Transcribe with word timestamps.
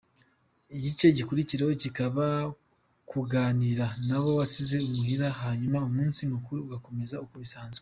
Igice 0.75 1.05
gikurikiraho 1.17 1.73
kikaba 1.83 2.25
kuganira 3.09 3.85
n’abo 4.07 4.29
wasize 4.39 4.75
imuhira 4.89 5.27
hanyuma 5.41 5.77
umunsi 5.89 6.19
mukuru 6.33 6.59
ugakomeza 6.61 7.15
uko 7.25 7.35
bisanzwe. 7.43 7.79